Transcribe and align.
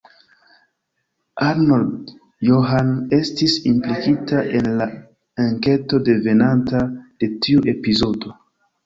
Arnold 1.47 1.99
Johan 2.47 2.89
estis 3.17 3.57
implikita 3.73 4.39
en 4.61 4.71
la 4.79 4.87
enketo 5.45 6.01
devenanta 6.09 6.83
de 7.25 7.31
tiu 7.47 7.63
epizodo. 7.77 8.35